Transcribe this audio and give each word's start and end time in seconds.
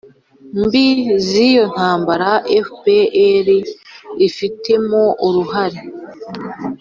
mbi 0.61 0.87
z'iyo 1.25 1.63
ntambara 1.73 2.29
fpr 2.67 3.47
ifitemo 4.27 5.01
uruhare. 5.27 5.79